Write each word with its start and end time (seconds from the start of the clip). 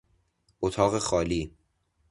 اتاق 0.61 0.97
خالی 0.99 1.53